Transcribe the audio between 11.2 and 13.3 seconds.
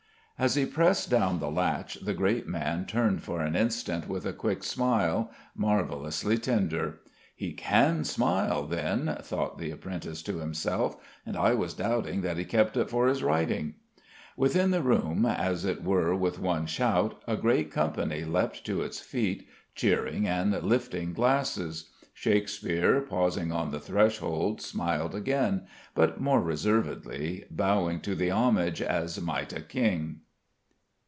"And I was doubting that he kept it for his